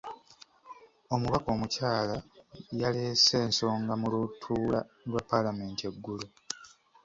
Omubaka 1.13 1.47
omukyala 1.55 2.15
yaleese 2.81 3.33
ensonga 3.45 3.93
mu 4.01 4.07
lutuula 4.13 4.79
lwa 5.07 5.21
paalamenti 5.29 5.81
eggulo. 5.91 6.27